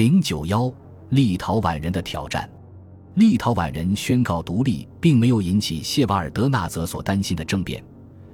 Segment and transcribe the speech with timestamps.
[0.00, 0.72] 零九幺，
[1.10, 2.48] 立陶宛人的挑战。
[3.16, 7.84] 立陶宛人宣告独立，并没有引起谢瓦尔德纳泽所担心的政变，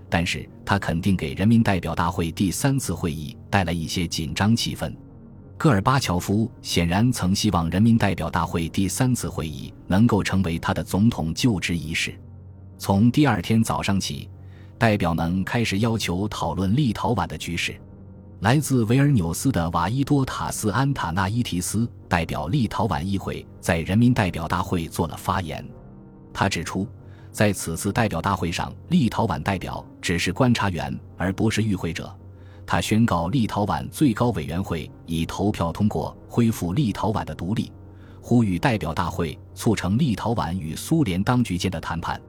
[0.09, 4.95] 但是他肯定给人民代表大会第三次会议带来一些紧张气氛。
[5.59, 12.17] 戈尔巴乔夫显然曾希望人民代表大会第三次会议能够成为他的总统就职仪式。
[12.79, 14.31] 从第二天早上起，
[14.79, 17.75] 代表们开始要求讨论立陶宛的局势。
[18.41, 25.67] 来自维尔纽斯的瓦伊多塔斯安塔纳伊提斯代表立陶宛议会，在人民代表大会做了发言。
[26.35, 26.87] 他指出，
[27.33, 32.15] 在此次代表大会上，立陶宛代表只是观察员，而不是与会者。
[32.67, 37.73] 他宣告，立陶宛最高委员会已投票通过恢复立陶宛的独立，
[38.21, 42.21] 呼吁代表大会促成立陶宛与苏联当局间的谈判。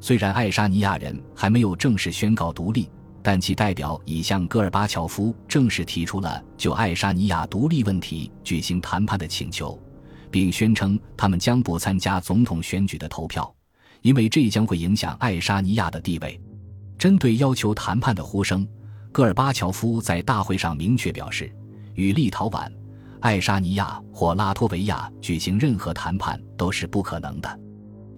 [0.00, 2.90] 虽然爱沙尼亚人还没有正式宣告独立。
[3.24, 9.80] 但其代表已向戈尔巴乔夫正式提出了就爱沙尼亚独立问题举行谈判的请求，
[10.30, 13.50] 并宣称他们将不参加总统选举的投票，
[14.02, 16.38] 因为这将会影响爱沙尼亚的地位。
[16.98, 18.68] 针对要求谈判的呼声，
[19.10, 21.50] 戈尔巴乔夫在大会上明确表示，
[21.94, 22.70] 与立陶宛、
[23.20, 27.60] 爱沙尼亚或拉脱维亚举行任何谈判都是不可能的。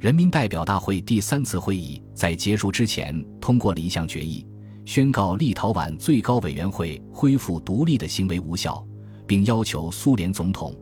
[0.01, 4.45] 人民代表大会第三次会议在结束之前通过了一项决议。
[4.87, 8.83] 宣告立陶宛最高委员会恢复独立的行为无效，
[9.27, 10.73] 并要求苏联总统、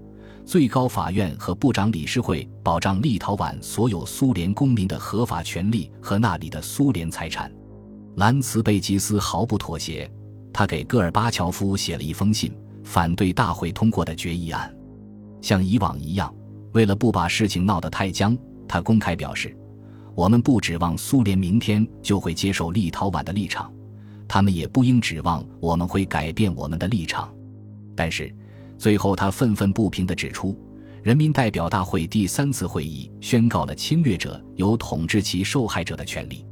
[0.44, 7.50] 最高法院和部长理事会保障立陶宛所有苏联公民的合法权利和那里的苏联财产。
[8.16, 10.08] 兰茨贝吉斯毫不妥协，
[10.52, 14.72] 他给戈尔巴乔夫写了一封信，反对大会通过的决议案。
[15.40, 16.32] 像以往一样，
[16.72, 18.36] 为了不把事情闹得太僵，
[18.68, 19.56] 他公开表示
[20.14, 23.72] ：“我们不指望苏联明天就会接受立陶宛的立场。”
[24.26, 27.32] 他们也不应指望我们会改变我们的立场，
[27.94, 28.34] 但是
[28.78, 30.58] 最后他愤愤不平地指出，
[31.02, 36.44] 人民代表大会第三次会议宣告了侵略者有统治其受害者的权利。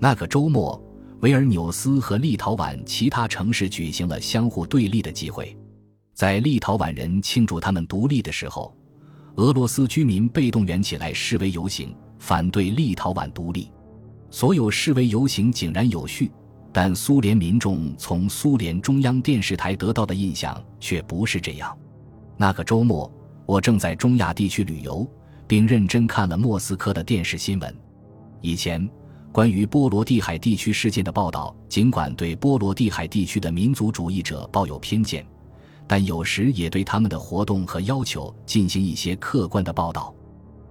[0.00, 0.80] 那个周末，
[1.20, 5.56] 维尔纽斯和立陶宛其他城市举行了相互对立的集会，
[6.14, 8.72] 在立陶宛人庆祝他们独立的时候，
[9.34, 13.70] 俄罗斯居民被动员起来示威游行，反对立陶宛独立。
[14.30, 16.30] 所有示威游行井然有序。
[16.72, 21.76] 但苏联民众从苏联中央电视台得到的印象却不是这样。
[22.36, 23.10] 那个周末，
[23.46, 25.06] 我正在中亚地区旅游，
[25.46, 27.74] 并认真看了莫斯科的电视新闻。
[28.40, 28.88] 以前，
[29.32, 35.26] 关于波罗的海地区事件的报道，尽管对波罗的海地区的民族主义者抱有偏见，
[35.86, 40.14] 但有时也对他们的活动和要求进行一些客观的报道。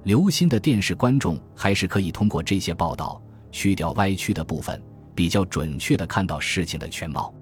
[0.03, 3.21] 留心的电视观众还是可以通过这些报道
[3.51, 4.81] 去掉歪曲的部分。
[5.17, 7.33] 比较准确地看到事情的全貌。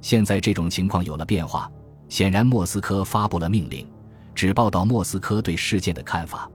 [0.00, 1.68] 现在这种情况有了变化，
[2.08, 3.84] 显然莫斯科发布了命令，
[4.32, 6.48] 只报道莫斯科对事件的看法。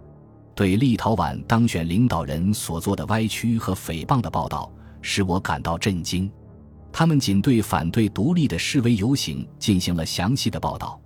[0.55, 4.71] 对立陶宛当选领导人所做的歪曲和诽谤的报道
[5.01, 6.31] 使我感到震惊。
[6.89, 10.97] 他们仅对反对独立的示威游行进行了详细的报道，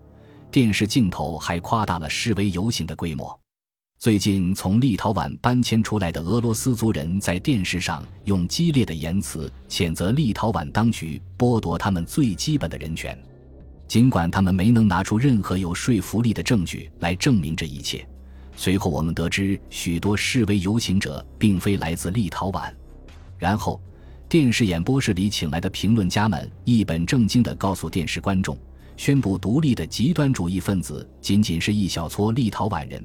[0.52, 3.40] 电视镜头还夸大了示威游行的规模。
[3.98, 13.18] 最近从立陶宛搬迁出来的俄罗斯族人在电视上用激烈的言辞谴责立陶宛当局剥夺他们最基本的人权，
[13.88, 18.06] 尽管他们没能拿出任何有说服力的证据来证明这一切。
[18.56, 22.72] 随后我们得知，许多示威游行者并非来自立陶宛。
[23.40, 23.82] 然后，
[24.30, 28.56] 电视演播室里请来的评论家们一本正经地告诉电视观众，
[28.98, 33.04] 宣布独立的极端主义分子仅仅是一小撮立陶宛人。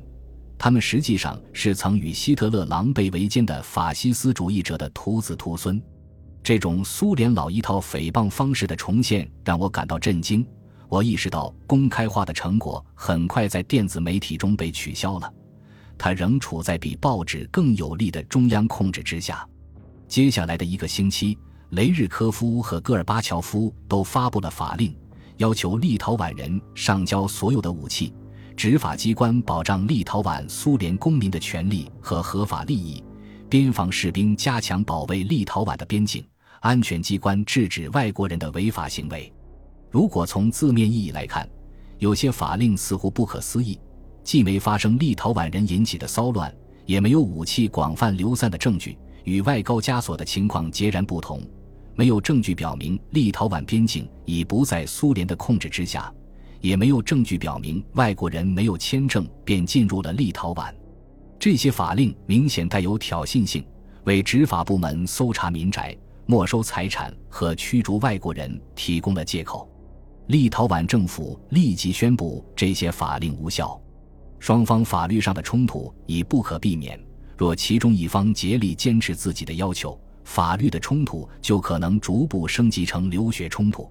[0.62, 5.82] 他们实际上是曾与希特勒狼狈为奸的法西斯主义者的徒子徒孙，
[6.42, 10.46] 这种苏联老一套诽谤方式的重现让我感到震惊。
[10.86, 15.32] 我意识到公开化的成果很快在电子媒体中被取消了，
[15.96, 19.48] 它仍处在比报纸更有力的中央控制之下。
[20.08, 21.38] 接下来的一个星期，
[21.70, 24.94] 雷日科夫和戈尔巴乔夫都发布了法令，
[25.38, 28.12] 要求立陶宛人上交所有的武器。
[28.60, 33.02] 执法机关保障立陶宛苏联公民的权利和合法利益，
[33.48, 36.22] 边防士兵加强保卫立陶宛的边境，
[36.60, 39.32] 安全机关制止外国人的违法行为。
[39.90, 41.48] 如果从字面意义来看，
[42.00, 43.80] 有些法令似乎不可思议，
[44.22, 46.54] 既没发生立陶宛人引起的骚乱，
[46.84, 51.40] 也没有武器广泛流散的证据，与外高加索的情况截然不同。
[51.94, 56.12] 没有证据表明立陶宛边境已不在苏联的控制之下。
[56.60, 60.72] 也没有证据表明外国人没有签证便进入了立陶宛。
[61.38, 63.64] 这些法令明显带有挑衅性，
[64.04, 65.96] 为执法部门搜查民宅、
[66.26, 69.68] 没收财产和驱逐外国人提供了借口。
[70.26, 73.80] 立陶宛政府立即宣布这些法令无效。
[74.38, 76.98] 双方法律上的冲突已不可避免。
[77.36, 83.90] 若其中一方竭力坚持自己的要求，法律的冲突就可能逐步升级成流血冲突。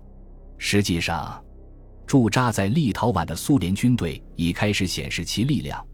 [0.58, 1.44] 实际上，
[2.10, 5.86] 驻扎在立陶宛的苏联军队已开始显示其力量，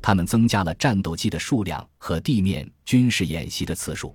[0.00, 4.14] 他们增加了战斗机的数量和地面军事演习的次数。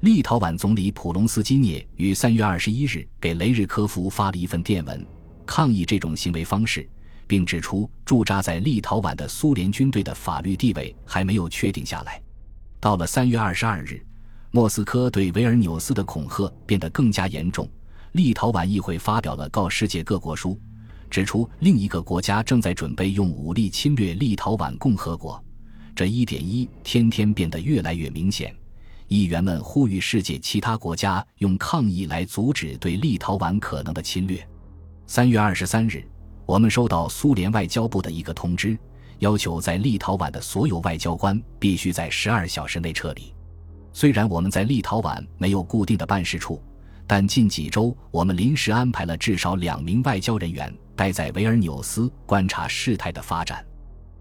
[0.00, 5.02] 立陶宛总理普隆斯基涅于三月二十一日给雷日科夫发了一份电文，
[5.46, 6.86] 抗议这种行为方式。
[7.26, 12.20] 并指出，驻扎在立陶宛的苏联军队的法律地位还没有确定下来。
[12.78, 14.04] 到了三月二十二日，
[14.50, 17.66] 莫斯科对维尔纽斯的恐吓变得更加严重。
[18.12, 20.60] 立陶宛议会发表了告世界各国书，
[21.10, 25.42] 指出另一个国家正在准备用武力侵略立陶宛共和国。
[25.94, 28.54] 这一点一天天变得越来越明显。
[29.08, 34.42] 议员们呼吁世界其他国家用抗议来阻止对立陶宛可能的侵略。
[35.06, 36.02] 三月二十三日。
[36.46, 38.76] 我们收到苏联外交部的一个通知，
[39.20, 43.32] 要求在立陶宛的所有外交官必须在十二小时内撤离。
[43.92, 46.60] 虽然我们在立陶宛没有固定的办事处，
[47.12, 53.66] 但近几周我们临时安排了至少两名外交人员待在维尔纽斯观察事态的发展。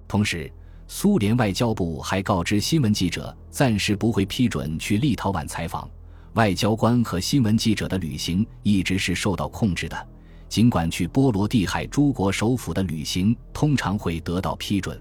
[0.07, 0.51] 同时，
[0.87, 5.87] 苏联外交部还告知新闻记者，暂时不会批准去立陶宛采访。
[6.33, 10.07] 外交官和新闻记者的旅行一直是受到控制的。
[10.47, 14.99] 尽管去波罗的海诸国首府的旅行通常会得到批准，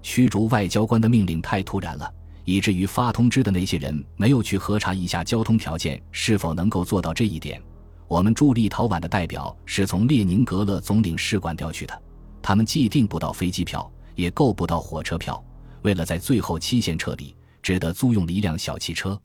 [0.00, 2.08] 驱逐外交官的命令太突然了，
[2.46, 7.60] 以至于发通知的那些人没有去核查一下交通条件是否能够做到这一点。
[8.08, 12.02] 我们驻立陶宛的代表是从列宁格勒总领事馆调去的，
[12.40, 15.44] 他们既订不到飞机票，也购不到火车票，
[15.82, 19.20] 为了在最后期限撤离，只得租用了一辆小汽车，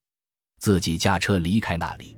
[0.57, 2.17] 自己驾车离开那里。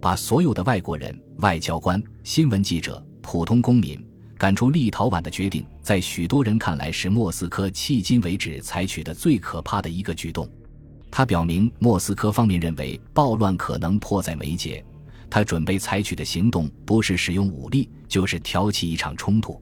[0.00, 4.00] 把所有的外国人、外交官、新闻记者、普通公民
[4.38, 10.48] 赶出立陶宛的决定，在许多人看来是莫斯科迄今为止采取的最可怕的一个举动。
[11.10, 14.84] 他表明，莫斯科方面认为暴乱可能迫在眉睫，
[15.30, 19.60] 他准备采取的行动不是使用武力，就是挑起一场冲突。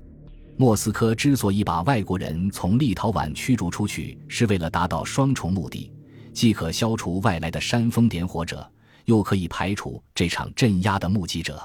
[0.57, 5.93] 莫斯科之所以把外国人从立陶宛驱逐出去，是为了达到双重目的：
[6.33, 8.69] 既可消除外来的煽风点火者。
[9.07, 11.61] 又可以排除这场镇压的目击者。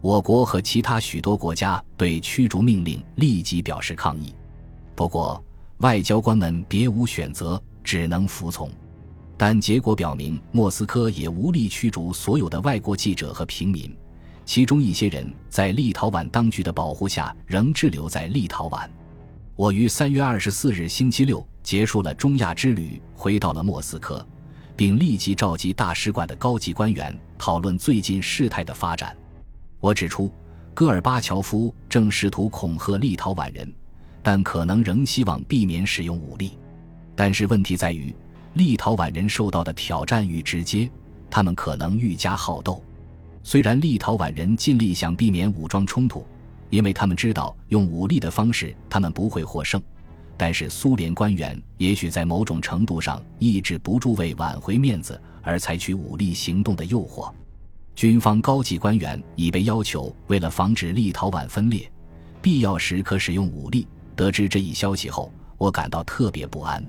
[0.00, 4.34] 我国和其他许多国家对驱逐命令立即表示抗议。
[4.94, 5.42] 不过，
[5.78, 8.70] 外交官们别无选择，只能服从。
[9.36, 13.94] 但结果表明，莫斯科也无力驱逐所有的外国记者和平民。
[14.44, 18.88] 其中一些人在立陶宛当局的保护下仍滞留在立陶宛。
[19.56, 24.24] 我于三月二十四日星期六结束了中亚之旅，回到了莫斯科。
[24.76, 29.16] 并立即召集大使馆的高级官员讨论最近事态的发展。
[29.80, 30.30] 我指出，
[30.74, 33.72] 戈尔巴乔夫正试图恐吓立陶宛人，
[34.22, 36.58] 但可能仍希望避免使用武力。
[37.14, 38.14] 但是问题在于，
[38.54, 40.90] 立陶宛人受到的挑战愈直接，
[41.30, 42.82] 他们可能愈加好斗。
[43.42, 46.26] 虽然立陶宛人尽力想避免武装冲突，
[46.68, 49.80] 因为他们知道用武力的方式他们不会获胜。
[50.36, 57.32] 但是苏联官员也许在某种程度上抑制不住为挽回面子而采取武力行动的诱惑。
[57.96, 61.90] 军方高级官员已被要求为了防止立陶宛分裂，
[62.42, 63.88] 必要时可使用武力。
[64.14, 66.84] 得知这一消息后，我感到特别不安。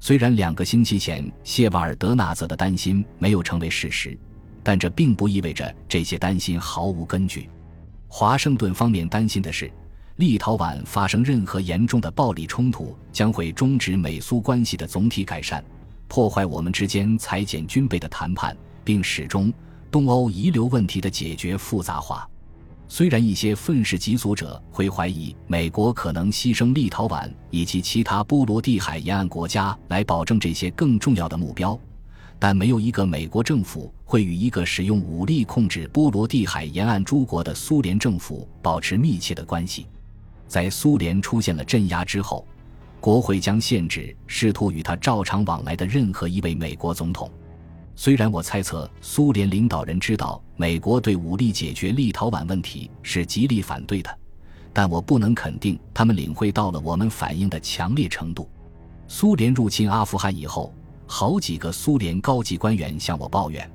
[0.00, 4.18] 虽然两个星期前谢瓦尔德纳泽的担心没有成为事实，
[4.64, 7.48] 但这并不意味着这些担心毫无根据。
[8.08, 9.70] 华盛顿方面担心的是。
[10.16, 15.64] 立陶宛发生任何严重的暴力冲突，将会终止美苏关系的总体改善，
[16.06, 19.50] 破坏我们之间裁减军备的谈判，并始终
[19.92, 22.26] 东欧遗留问题的解决复杂化。
[22.88, 31.78] 虽然一些愤世嫉俗者会怀疑美国可能牺牲立陶宛以及其他波罗的海沿岸国家来保证这些更重要的目标，
[32.38, 39.86] 但没有一个美国政府会与一个使用武力控制波罗的海沿岸诸国的苏联政府保持密切的关系。
[40.48, 42.46] 在苏联出现了镇压之后，
[42.98, 47.30] 国会将限制试图与他照常往来的任何一位美国总统。
[47.94, 54.18] 虽然我猜测苏联领导人知道美国对武力解决立陶宛问题是极力反对的，
[54.72, 58.48] 但我不能肯定他们领会到了我们反应的强烈程度。
[59.06, 60.72] 苏联入侵阿富汗以后，
[61.06, 63.70] 好几个苏联高级官员向我抱怨，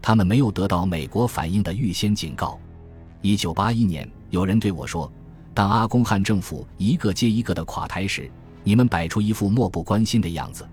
[0.00, 2.58] 他们没有得到美国反应的预先警告。
[3.20, 5.10] 一九八一年，有人对我说。
[5.54, 8.30] 当阿公汗政府一个接一个的垮台时，
[8.64, 10.64] 你们摆出一副漠不关心的样子；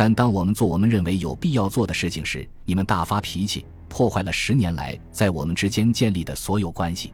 [0.00, 7.12] 但当我们做我们认为有必要做的事情时，你们大发脾气，破坏了十年来在我们之间建立的所有关系。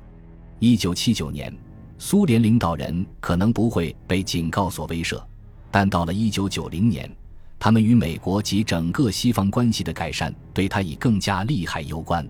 [0.61, 1.53] 一九七九年，
[1.99, 5.21] 苏联领导人可能不会被警告所威慑，
[5.69, 7.11] 但到了一九九零年，
[7.59, 12.25] 他们与美国及整个西方关系的改善对他以更加利害攸关。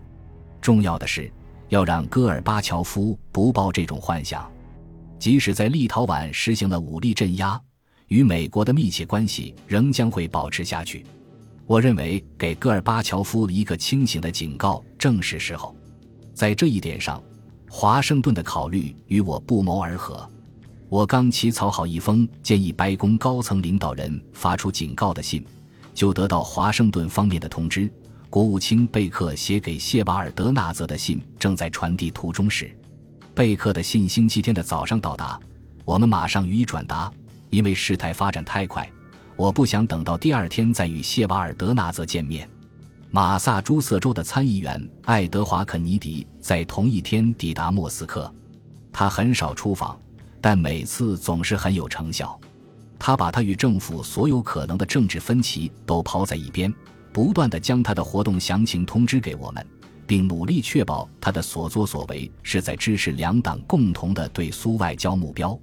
[0.62, 1.30] 重要的是，
[1.68, 4.50] 要让戈尔巴乔夫不抱这种幻想，
[5.18, 7.60] 即使在立陶宛实行了武力镇压，
[8.08, 11.04] 与美国的密切关系仍将会保持下去。
[11.66, 15.74] 我认为，给戈尔巴乔夫一个清醒的警告正是时候。
[16.32, 17.22] 在这一点上，
[17.68, 20.28] 华盛顿的考虑与我不谋而合。
[20.88, 25.44] 我刚起草好一封建议白宫高层领导人发出警告的信，
[25.92, 27.90] 就得到华盛顿方面的通知：
[28.30, 32.70] 国务卿贝克写给谢瓦尔德纳泽的信正在传递途中时。
[33.34, 35.40] 贝克的信星期天的早上到达，
[35.84, 37.12] 我们马上予以转达，
[37.50, 38.88] 因为事态发展太快。
[39.36, 42.48] 我不想等到第二天再与谢瓦尔德纳泽见面。
[43.10, 48.32] 马萨诸塞州的参议员爱德华·肯尼迪在同一天抵达莫斯科。
[48.92, 49.98] 他很少出访，
[50.40, 52.38] 但每次总是很有成效。
[52.98, 56.72] 他把他与政府所有可能的政治分歧都抛在一边，
[57.12, 59.64] 不断地将他的活动详情通知给我们，
[60.06, 65.58] 并努力确保他的所作所为是在支持两党共同的对苏外交目标。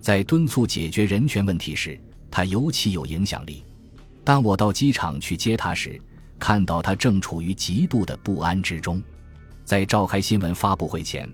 [0.00, 2.00] 在敦促解决人权问题时，
[2.30, 3.64] 他尤其有影响力。
[4.24, 6.00] 当我到机场去接他时，
[6.38, 9.02] 看到他正处于极度的不安之中。
[9.64, 11.28] 在召开新闻发布会前，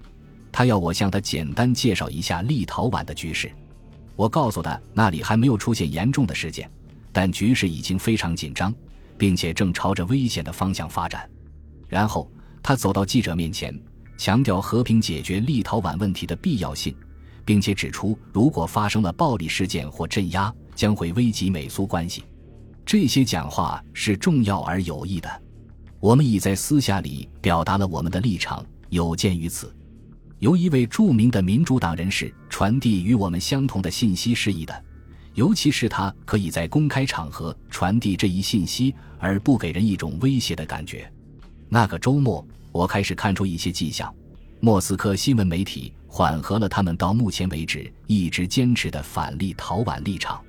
[0.51, 3.51] 他要我向他简单介绍一下立陶宛的局势。
[4.17, 6.71] 我告诉他，那里还没有出现严重的事件，
[7.13, 8.75] 但局势已经非常紧张，
[9.19, 11.29] 并且正朝着危险的方向发展。
[11.89, 12.31] 然后
[12.63, 13.77] 他走到记者面前，
[14.17, 16.95] 强调和平解决立陶宛问题的必要性。
[17.45, 22.25] 并且指出，如果发生了暴力事件或镇压，将会危及美苏关系。
[22.85, 25.43] 这些讲话是重要而有益的。
[26.01, 29.75] 我们已在私下里表达了我们的立场，有鉴于此，
[30.39, 34.85] 由一位著名的民主党人士传递与我们相同的信息是宜的，
[35.33, 41.11] 尤其是他可以在公开场合传递这一信息而不给人一种威胁的感觉。
[41.71, 44.15] 那个周末，我开始看出一些迹象。
[44.65, 50.43] 莫斯科新闻媒体缓和了他们到目前为止一直坚持的反立陶宛立场。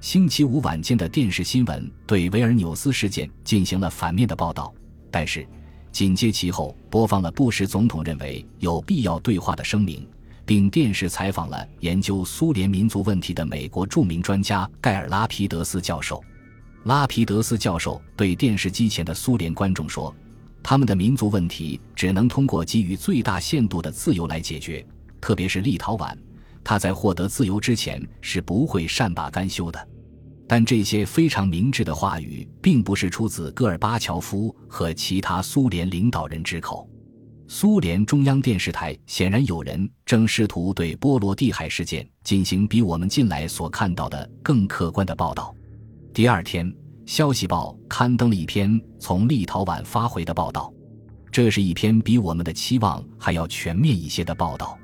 [0.00, 4.72] 星期五晚间的电视新闻对维尔纽斯事件进行了反面的报道，
[5.10, 5.46] 但是
[5.92, 10.08] 紧接其后播放了布什总统认为有必要对话的声明，
[10.46, 16.24] 并电视采访了研究苏联民族问题的美国著名专家盖尔拉皮德斯教授。
[16.84, 20.14] 拉皮德斯教授对电视机前的苏联观众说。
[20.62, 24.86] 他们的民族问题只能通过给予最大限度的自由来解决，
[25.20, 26.14] 特别是立陶宛，
[26.62, 29.88] 他在获得自由之前是不会善罢甘休的。
[30.46, 36.88] 但这些非常明智的话语并不是出自戈尔巴乔夫和其他苏联领导人之口。
[37.48, 45.54] 苏联中央电视台显然有人正试图对波罗的海事件进行比我们近来所看到的更客观的报道。
[46.12, 46.72] 第二天。
[47.10, 50.72] 《消息报》刊登了一篇从立陶宛发回的报道，
[51.32, 54.78] 这是一篇比我们的期望还要全面一些的报道。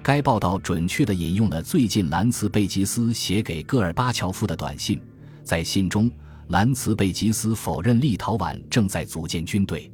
[0.00, 5.02] 该报道准确地引用了最近兰茨贝吉斯写给戈尔巴乔夫的短信，
[5.42, 6.08] 在信中，
[6.46, 9.90] 兰茨贝吉斯否认立陶宛正在组建军队，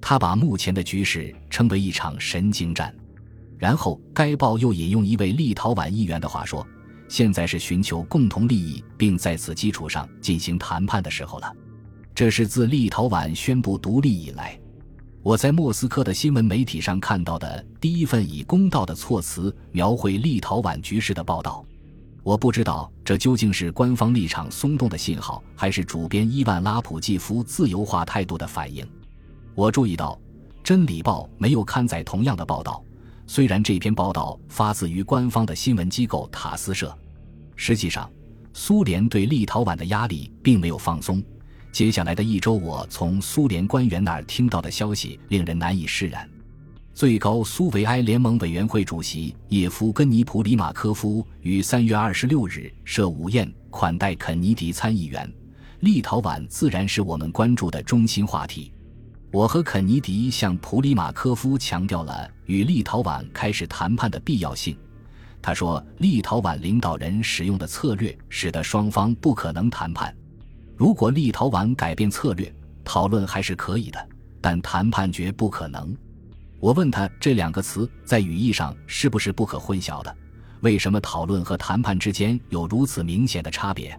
[0.00, 2.94] 他把目前的局势称为一场神经战。
[3.58, 6.64] 然后，该报又引用一位立陶宛议员的话说。
[7.08, 11.52] 现在是寻求共同利益，并在此基础上进行谈判的时候了。
[12.14, 14.58] 这是自立陶宛宣布独立以来，
[15.22, 21.64] 我在莫斯科的新闻媒体上看到的第一份以公道的措辞描绘立陶宛局势的报道。
[22.22, 28.84] 我不知道这究竟是官方立场松动的信号，还是主编伊万拉普季夫自由化态度的反应。
[29.54, 30.14] 我注意到，
[30.64, 32.82] 《真理报》没有刊载同样的报道。
[33.26, 36.96] 虽然这篇报道发自于官方的新闻机构塔斯社，
[37.56, 38.08] 实际上，
[38.52, 41.22] 苏联对立陶宛的压力并没有放松。
[41.72, 46.26] 接下来的一周，我从苏联官员那儿听到的消息令人难以释然。
[46.94, 55.30] 最高苏维埃联盟委员会主席叶夫根尼普里马科夫于三月二十六日设午宴款待肯尼迪参议员。
[55.80, 58.72] 立陶宛自然是我们关注的中心话题。
[59.32, 64.76] 我和肯尼迪向普里马科夫强调了与立陶宛开始谈判的必要性。
[65.42, 70.14] 他说，立陶宛领导人使用的策略使得双方不可能谈判。
[70.76, 72.52] 如果立陶宛改变策略，
[72.84, 74.08] 讨论还是可以的，
[74.40, 75.94] 但谈判绝不可能。
[76.58, 80.16] 我问他这两个词在语义上是不是不可混淆的？
[80.60, 83.98] 为什么讨论和谈判之间有如此明显的差别？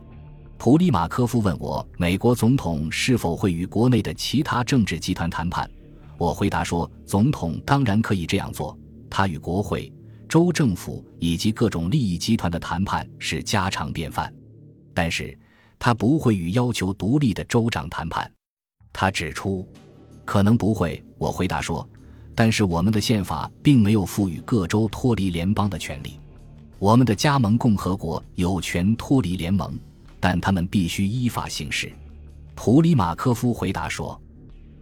[0.57, 5.69] 普里马科夫问我：“美国总统是否会与国内的其他政治集团谈判？”
[6.17, 9.93] 我回答说：“总统当然可以这样做，他与国会、
[10.27, 14.33] 州政府以及各种利益集团的谈判是家常便饭，
[14.95, 15.37] 但是
[15.77, 18.29] 他不会与要求独立的州长谈判。
[18.91, 19.65] 他指出，
[20.25, 21.01] 可能不会。
[21.19, 21.87] 我回答说，
[22.33, 26.19] 但是我们的宪法并没有赋予各州脱离联邦的权利。
[26.79, 29.77] 我们的加盟共和国有权脱离联盟，
[30.27, 31.89] 但他们必须依法行事。
[32.53, 34.21] 普里马科夫回答说。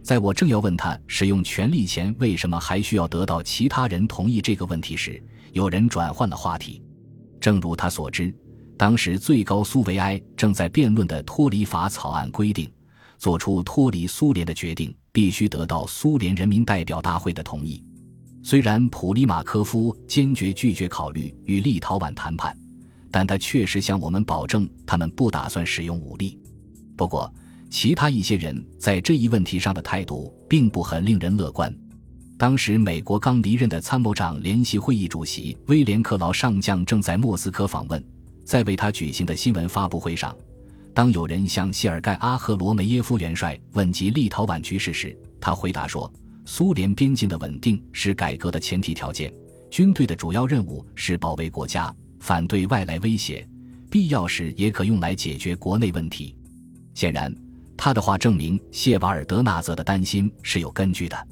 [0.02, 5.22] 在我正要问他使用权力前为什么还需要得到其他人同意这个问题时，
[5.52, 6.82] 有人转换了话题。
[7.40, 8.34] 正如他所知，
[8.76, 12.68] 当时最高苏维埃正在辩论的脱离法草案规定，
[13.16, 17.84] 做出脱离苏联的决定必须得到苏联人民代表大会的同意。
[18.42, 22.56] 虽然普里马科夫坚决拒绝考虑与立陶宛谈判，
[23.16, 26.38] 但他确实向我们保证他们不打算使用武力。
[26.98, 27.32] 不过，
[27.70, 31.74] 其他一些人在这一问题上的态度并不很令人乐观。
[32.36, 38.04] 当时，美国刚离任的参谋长联席会议主席威廉·克劳上将正在莫斯科访问，
[38.44, 40.36] 在为他举行的新闻发布会上，
[40.92, 46.12] 当有人向谢尔盖·阿赫罗梅耶夫元帅问及立陶宛局势时，他回答说
[46.44, 49.32] ：“苏联边境的稳定是改革的前提条件，
[49.70, 53.46] 军队的主要任务是保卫国家，反对外来威胁，
[53.90, 56.34] 必要时也可用来解决国内问题。”
[56.94, 57.34] 显然。
[57.78, 61.28] 他的话证明谢瓦尔德纳泽的担心是有根据的。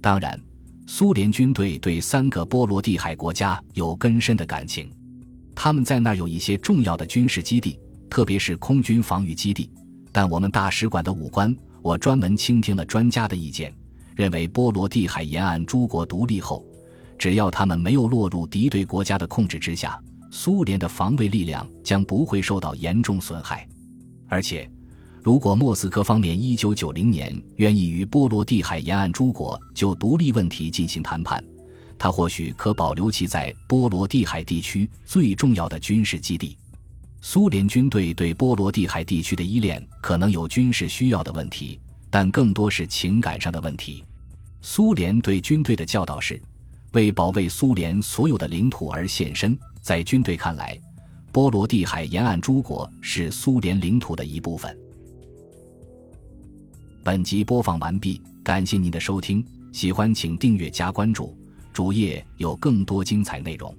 [0.00, 0.40] 当然，
[0.86, 4.90] 苏联军队对三个波罗的海国家有根深的感情，
[5.54, 9.70] 他们在那儿有一些重要的军事基地，特别是空军防御基地。
[10.10, 13.70] 但我们大使馆的武官，我专门倾听了专家的意见，
[14.16, 16.64] 认为波罗的海沿岸诸国独立后，
[17.18, 20.00] 只要他们没有落入敌对国家的控制之下，
[20.34, 23.68] 苏联的防卫力量将不会受到严重损害，
[24.26, 24.68] 而且。
[25.22, 31.40] 如果莫斯科方面一九九零年愿意与波罗的海沿岸诸国就独立问题进行谈判，
[31.96, 36.58] 他或许可保留其在波罗的海地区最重要的军事基地。
[37.20, 41.78] 苏联军队对波罗的海地区的依恋可能有军事需要的问题，
[42.10, 44.02] 但更多是情感上的问题。
[44.60, 46.42] 苏联对军队的教导是：
[46.94, 49.56] 为保卫苏联所有的领土而献身。
[49.82, 50.78] 在军队看来，
[51.32, 54.78] 波罗的海沿岸诸国是苏联领土的一部分。
[57.02, 61.36] 本集播放完毕，感谢您的收听，喜欢请订阅加关注，
[61.72, 63.76] 主页有更多精彩内容。